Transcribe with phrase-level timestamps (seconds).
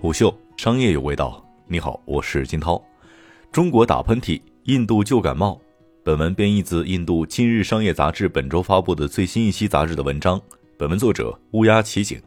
[0.00, 1.44] 虎嗅商业有味道。
[1.66, 2.82] 你好，我是金涛。
[3.52, 5.60] 中国打喷嚏，印度就感冒。
[6.02, 10.40] 本文编译自印度《今日商业》杂志本周发布的最新一期杂志的文章。
[10.78, 12.18] 本文作者乌鸦奇景。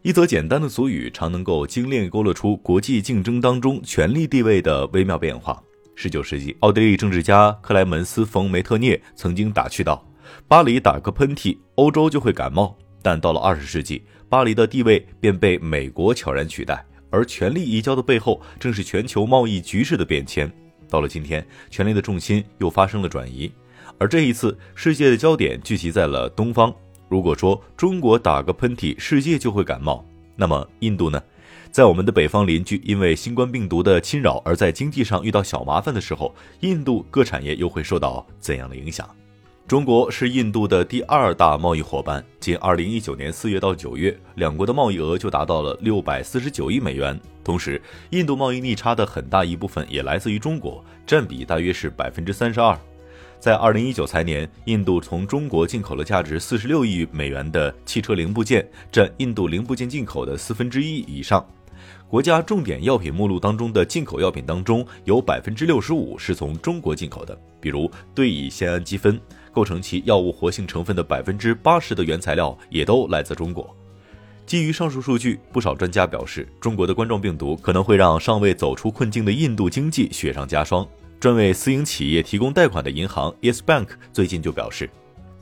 [0.00, 5.62] 一则简单的俗语，常能够精炼勾勒出国际竞争当中权力地位的微妙变化。
[5.94, 10.02] 十九世纪，奥地利政治家克莱门斯·冯·梅特涅曾经打趣道
[10.48, 12.74] ：“巴黎打个喷嚏，欧洲就会感冒。”
[13.06, 20.50] 但到了二十世纪，巴黎的地位便被美国悄然取代，而权力移交的背后，正是全球贸易局势的变迁。
[20.88, 23.48] 到了今天，权力的重心又发生了转移，
[23.96, 26.74] 而这一次，世界的焦点聚集在了东方。
[27.08, 31.22] 如果说中国打个喷嚏，世界就会感冒，那么印度呢？
[31.70, 39.08] 在我们的北方邻居因为新冠病毒的侵扰而在经济上遇到小麻烦的时候，印度各产业又会受到怎样的影响？
[39.66, 47.20] 中国是印度的第二大贸易伙伴，仅2019年4月到9月，两国的贸易额就达到了649亿美元。
[47.42, 52.78] 同时，印度贸易逆差的很大一部分也来自于中国，占比大约是百分之三十二。
[53.40, 61.44] 在2019财年，印度从中国进口了价值46亿美元的汽车零部件，占印度零部件进口的四分之一以上。
[62.08, 69.20] 国家重点药品目录当中的进口药品当中，有百分之六十五是从中国进口的，比如对乙酰氨基酚。
[69.52, 73.74] 构成其药物活性成分的百分之八十的原材料也都来自中国。
[74.44, 80.86] 基于上述数据，不少专家表示，中国的冠状病毒可能会让尚未走出困境的印度经济雪上加霜。
[81.18, 84.90] 专为私营企业提供贷款的银行 Yes Bank 最近就表示，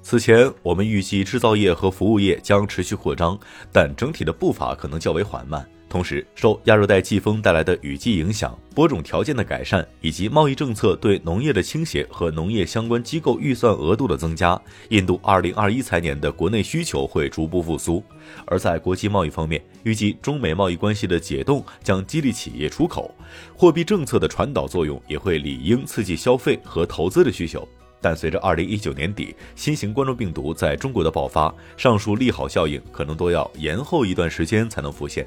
[0.00, 3.36] 此前我们预计制造业和服务业将持续扩张，
[3.72, 5.68] 但整体的步伐可能较为缓慢。
[5.94, 18.02] 同时，受亚热带季风带来的雨季影响、播种条件的改善，以及贸易政策对农业的倾斜和农业相关机构预算额度的增加，印度2021财年的国内需求会逐步复苏。
[18.44, 23.14] 而在国际贸易方面，预计中美贸易关系的解冻将激励企业出口，
[23.56, 27.68] 货币政策的传导作用也会理应刺激消费和投资的需求。
[28.00, 35.24] 但随着2019年底新型冠状病毒在中国的爆发，上述利好效应可能都要延后一段时间才能浮现。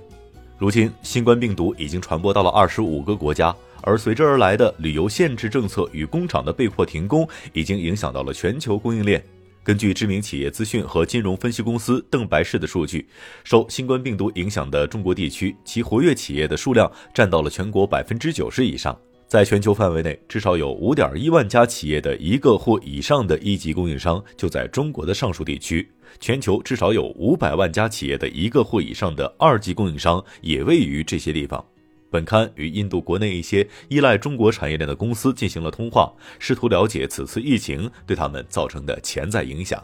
[0.57, 9.23] 如今，新冠病毒已经传播到了二十五个国家，而随之而来的旅游限制政策与工厂的被迫停工，已经影响到了全球供应链。
[9.63, 13.07] 根据知名企业资讯和金融分析公司邓白氏的数据，
[13.44, 18.97] 受新冠病毒影响的中国地区，其活跃企业的数量占到了全国百分之九十以上。
[19.27, 25.85] 在全球范围内，至少有五点一万家企业的一个或以上的一级供应商就在中国的上述地区；
[26.21, 31.63] 全球至少有五百万家企业的一个或以上的二级供应商也位于这些地方。
[32.09, 36.09] 本刊与印度国内一些依赖中国产业链的公司进行了通话，
[36.39, 39.83] 试图了解此次疫情对他们造成的潜在影响。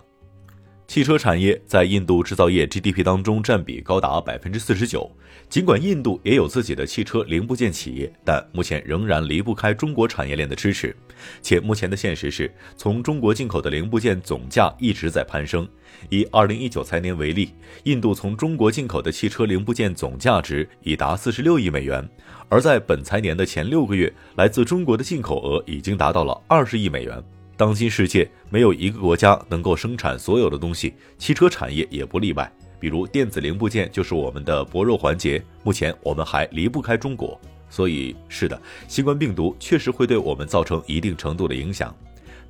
[0.94, 5.10] 汽车产业在印度制造业 GDP 当中占比高达百分之四十九。
[5.50, 10.96] 尽管印度也有自己的汽车零部件企业，但目前仍然离不开中国产业链的支持。
[11.42, 15.68] 且目前的现实是，从中国进口的零部件总价一直在攀升。
[16.12, 17.50] 以二零一九财年为例，
[17.86, 22.08] 印度从中国进口的汽车零部件总价值已达四十六亿美元，
[22.50, 27.20] 而在本财年的前六个月，来自中国的进口额已经达到了二十亿美元。
[27.56, 32.52] 当今世界没有一个国家能够生产所有的东西，汽车产业也不例外。
[32.80, 37.40] 比如电子零部件就是我们的薄弱环节，目前我们还离不开中国。
[37.70, 41.96] 所以，是的，新冠病毒确实会对我们造成一定程度的影响。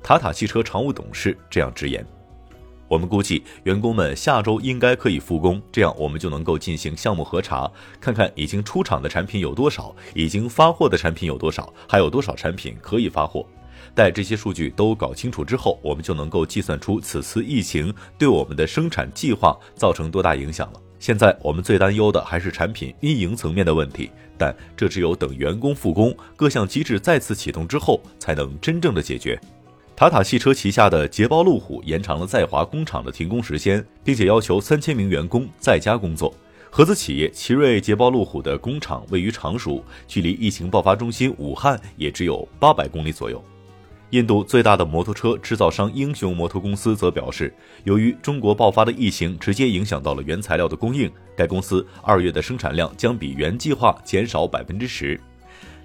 [0.02, 2.04] 塔塔汽车常务董事这样直言
[2.88, 7.70] ：“我们估计员工们下周应该可以复工，这样我们就能够进行项目核查，
[8.00, 13.46] 看看已经出厂的产品有多少，已经发货的产品有多少，还有多少产品可以发货。”
[13.94, 20.80] 待这些数据都搞清楚之后，我们就能够计算出此次疫情对我们的生产计划造成多大影响了。
[21.00, 29.38] 现在我们最担忧的还是产品运营层面的问题，但这只有等员工复工、各项机制再次启动之后，才能真正的解决。
[29.94, 36.34] 塔塔汽车旗下的捷豹路虎延长了在华工厂的停工时间，并且要求三千名员工在家工作。
[36.70, 43.44] 合资企业奇瑞捷豹路虎的工厂位于常熟，距离疫情爆发中心武汉也只有八百公里左右。
[44.14, 47.52] 印度最大的摩托车制造商英雄摩托公司则表示，
[47.82, 55.20] 由于中国爆发的疫情直接影响到了原材料的供应，该公司二月的生产量将比原计划减少百分之十。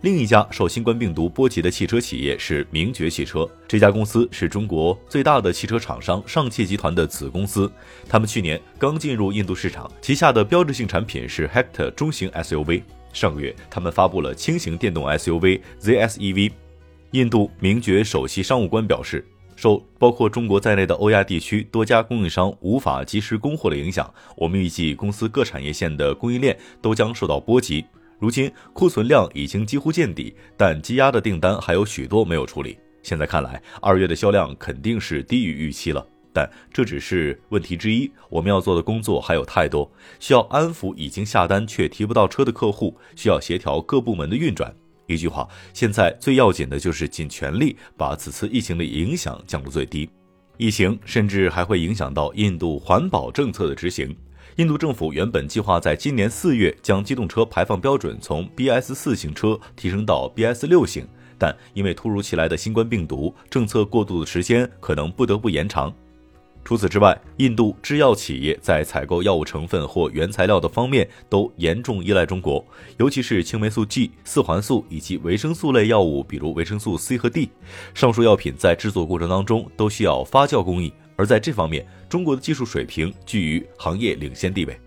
[0.01, 7.69] 另一家受新冠病毒波及的汽车企业是名爵汽车，这家公司是中国最大的汽车厂商上汽集团的子公司。
[8.07, 12.83] 他们去年刚进入印度市场，旗下的标志性产品是 Hector 中型 SUV。
[13.11, 16.51] 上个月，他们发布了轻型电动 SUV ZSEV。
[17.11, 19.25] 印度名爵首席商务官表示，
[19.56, 27.83] 受包括中国在内的欧亚地区多家供应商无法及时供货的影响，我们预计公司各产业线的供应链都将受到波及。
[28.19, 32.77] 如今库存量已经几乎见底，但积压的订单还有许多没有处理。
[33.01, 36.06] 现在看来，二月的销量肯定是低于预期了。
[36.31, 44.71] 但这只是问题之一，我们要做的工作还有太多，需要安抚已经下单却提不到车的客户，需要协调各部门的运转。
[45.09, 50.09] 一句话，现在最要紧的就是尽全力把此次疫情的影响降到最低。
[50.57, 54.15] 疫情甚至还会影响到印度环保政策的执行。
[54.57, 61.07] 印度政府原本计划在今年四月将机动车排放标准从 BS 四型车提升到 BS 六型，
[61.38, 65.94] 但因为突如其来的新冠病毒，政策过渡的时间可能不得不延长。
[66.69, 72.63] 除此之外，印度制药企业在采购药物成分或原材料的方面都严重依赖中国，
[72.98, 77.50] 尤其是青霉素 G、四环素以及维生素类药物，比如维生素 C 和 D。
[77.95, 80.94] 上述药品在制作过程当中都需要发酵工艺。
[81.16, 84.80] 而在这方面，中国的技术水平居于行业领先地位。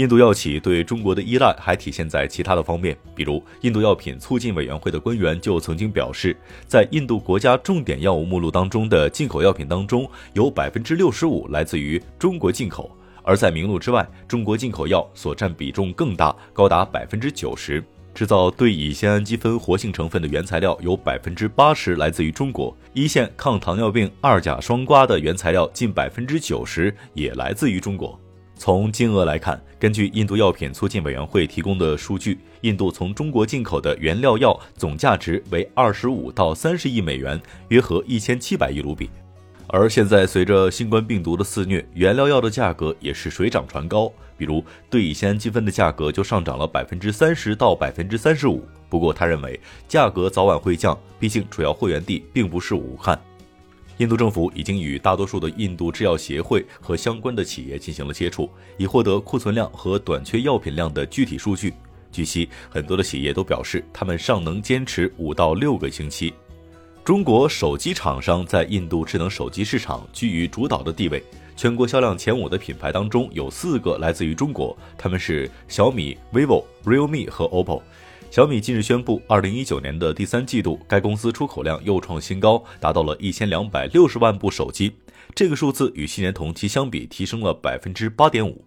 [0.00, 6.34] 印度药企对中国的依赖还体现在其他的方面，比如印度药品促进委员会的官员就曾经表示，
[6.66, 12.90] 在印度国家重点药物目录当中的进口药品当中，有百分之六十五来自于中国进口；
[13.22, 17.84] 而在名录之外，中国进口药所占比重更大，高达百分之九十。
[18.14, 28.18] 制造对乙酰氨基酚活性成分的原材料有百分之八十来自于中国，一线抗糖尿病二甲双胍的原材料近百分之九十也来自于中国。
[28.60, 39.08] 从金额来看，根据印度药品促进委员会提供的数据，印度从中国进口的原料药总价值为二十五到三十亿美元，约合一千七百亿卢比。
[39.68, 44.12] 而现在，随着新冠病毒的肆虐，原料药的价格也是水涨船高。
[44.36, 48.62] 比如，对乙酰氨基酚的价格就上涨了百分之三十到百分之三十五。
[48.90, 49.58] 不过，他认为
[49.88, 53.18] 价格早晚会降，毕竟主要货源地并不是武汉。
[54.00, 58.48] 印度政府已经与大多数的印度制药协会和相关的企业进行了接触，
[58.78, 61.74] 以获得库存量和短缺药品量的具体数据。
[62.10, 66.32] 据悉，很多的企业都表示，他们尚能坚持五到六个星期。
[67.04, 71.22] 中国手机厂商在印度智能手机市场居于主导的地位，
[71.54, 77.82] 全国销量前五的品牌当中有四个来自于中国，他们是小米、vivo、realme 和 oppo。
[78.30, 84.92] 小米近日宣布，二零一九年的第三季度，该公司出口量又创新高，达到了一千两百六十万部手机，
[85.34, 88.64] 这个数字与去年同期相比提升了百分之八点五。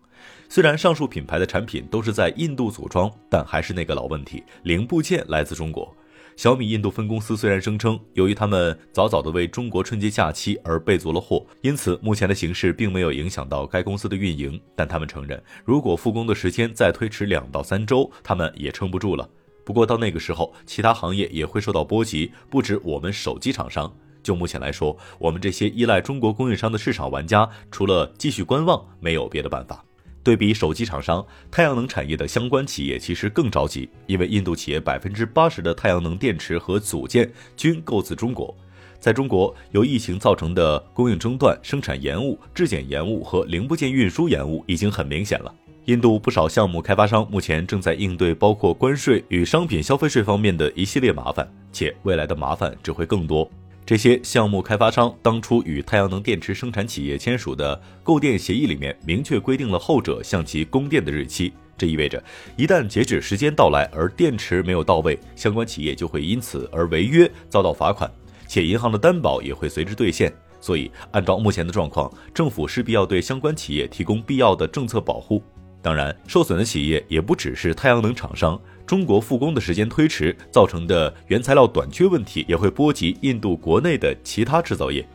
[0.50, 5.96] 虽然上述品牌的产品都是在印度组装，但还是那个老问题，零部件来自中国。
[6.36, 14.60] 小米印度分公司虽然声称，由于他们早早的为中国春节假期而备足了货，因此目前的形势并没有影响到该公司的运营。
[14.76, 19.30] 但他们承认，如果复工的时间再推迟两到三周，他们也撑不住了。
[19.64, 23.94] 不过到那个时候，其他行业也会受到波及，不止我们手机厂商。
[24.22, 29.84] 就目前来说，我们这些依赖中国供应商的市场玩家，除了继续观望，没有别的办法。
[30.24, 38.56] 对比手机厂商，太阳能产业的相关企业其实更着急，因为印度企业百分之八十的太阳能电池和组件均购自中国。
[39.02, 45.54] 在中国，由疫情造成的供应中断、生产延误、质检延误和零部件运输延误已经很明显了。
[45.86, 53.50] 印度不少项目开发商目前正在应对包括关税与商品消费税方面的一系列麻烦，且未来的麻烦只会更多。
[53.86, 61.52] 这些项目开发商当初与太阳能电池生产企业签署的购电协议里面，明确规定了后者向其供电的日期。
[61.78, 62.24] 这意味着，
[62.56, 68.10] 一旦截止时间到来而电池没有到位，相关企业就会因此而违约遭到罚款，
[68.48, 70.32] 且银行的担保也会随之兑现。
[70.62, 75.44] 所以，按照目前的状况，政府势必要对相关企业提供必要的政策保护。
[75.84, 78.60] 当然，受损的企业也不只是太阳能厂商。
[78.86, 85.06] 中国复工的时间推迟造成的原材料短缺问题，也会波及印度国内的其他制造业。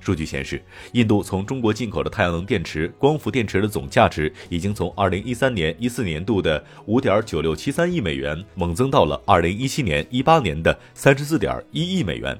[0.00, 0.62] 数据显示，
[0.92, 12.38] 印度从中国进口的太阳能电池、光伏电池的总价值，已经从2013年、14年度的5.9673亿美元，猛增到了2017年、18年的34.1亿美元。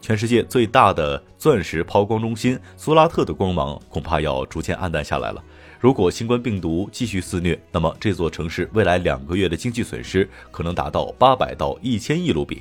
[0.00, 5.42] 全世界最大的钻石抛光中心苏拉特的光芒，恐怕要逐渐暗淡下来了。
[5.80, 12.60] 如果新冠病毒继续肆虐，那么这座城市未来两个月的经济损失可能达到八百到一千亿卢比。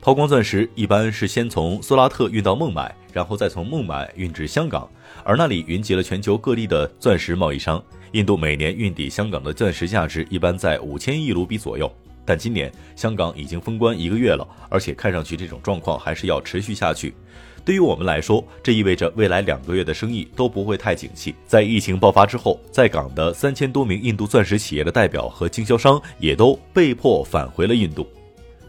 [0.00, 4.88] 抛光钻石一般是先从苏拉特运到孟买，然后再从孟买运至香港，
[5.22, 7.82] 而那里云集了全球各地的钻石贸易商。
[8.12, 11.90] 印度每年运抵香港的钻石价值一般在五千亿卢比左右，
[12.24, 17.14] 但今年香港已经封关一个月了，而且看上去这种状况还是要持续下去。
[17.64, 21.34] 对于我们来说，这意味着未来两个月的生意都不会太景气。
[21.46, 28.06] 在疫情爆发之后，在港的三千多名印度钻石企业的代表和经销商也都被迫返回了印度。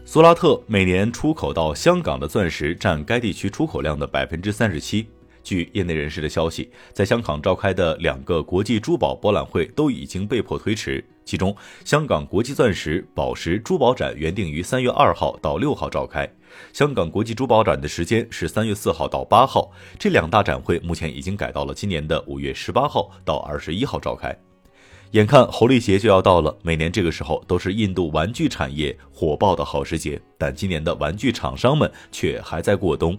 [0.04, 5.06] 苏拉特每年出口到香港的钻石占该地区出口量的百分之三十七。
[5.46, 11.02] 据业内人士的消息，在香港召开的两个国际珠宝博览会都已经被迫推迟。
[11.24, 16.28] 其中，香港国际钻石、宝石、珠宝展原定于三月二号到六号召开，
[16.72, 19.70] 香港国际珠宝展的时间是三月四号到八号。
[20.00, 24.36] 这两大展会目前已经改到了今年的五月十八号到二十一号召开。
[25.12, 33.16] 眼看猴历节就要到了，每年这个时候都是印度玩具产业火爆的好时节，但今年的玩具厂商们却还在过冬。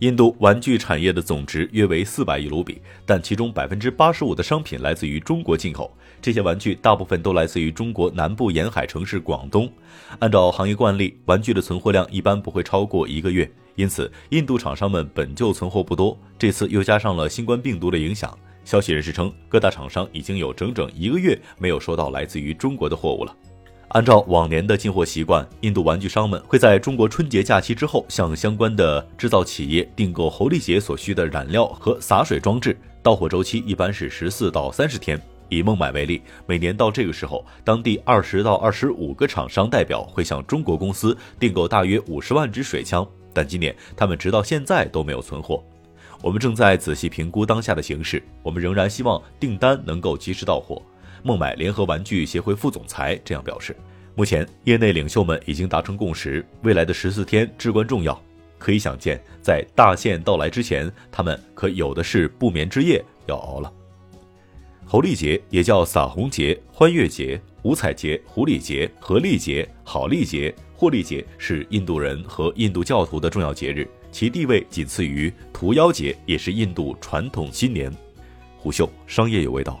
[0.00, 5.94] 印度玩具产业的总值约为四百亿卢比，但其中百分之八十五的商品来自于中国进口。
[6.22, 9.70] 这些玩具大部分都来自于中国南部沿海城市广东。
[10.18, 16.18] 按照行业惯例，玩具的存货量一般不会超过一个月，因此印度厂商们本就存货不多。
[16.38, 23.36] 这次又加上了新冠病毒的影响，消息人士称，各大厂商已经有整整一个月没有收到来自于中国的货物了。
[23.90, 35.20] 按照往年的进货习惯，印度玩具商们会在中国春节假期之后向相关的制造企业订购猴历节所需的染料和洒水装置，到货周期一般是十四到三十天。
[35.48, 43.04] 以孟买为例，每年到这个时候，当地二十到二十五个厂商代表会向中国公司订购大约五十万支水枪，
[43.34, 45.60] 但今年他们直到现在都没有存货。
[46.22, 50.80] 我们正在仔细评估当下的形势，我们仍然希望订单能够及时到货。
[51.22, 53.76] 孟买联合玩具协会副总裁这样表示
[54.14, 58.20] ：“目前，业内领袖们已经达成共识，未来的十四天至关重要。
[58.58, 63.72] 可以想见，在大限到来之前，他们可有的是不眠之夜要熬了。”
[64.84, 77.92] 猴历节也叫撒红节、欢悦节、五彩节、狐狸节、和历节、好历节、获利节，是印度人和印度教徒的重要节日，其地位仅次于屠妖节，也是印度传统新年。
[78.58, 79.80] 虎嗅商业有味道。